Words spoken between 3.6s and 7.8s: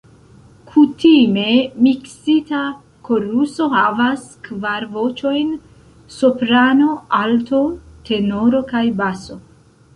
havas kvar voĉojn: Soprano, Alto,